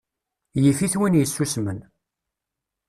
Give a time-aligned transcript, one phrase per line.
[0.63, 1.79] Yif-it win yessusmen.